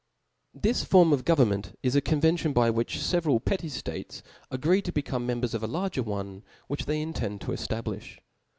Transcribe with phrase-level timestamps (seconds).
[0.55, 5.27] This form of goverrjmenr is a convcntio>i by vhich fcveral petty ftarcs agree to become
[5.27, 8.17] members of a larger one, which they intend to eftablilh.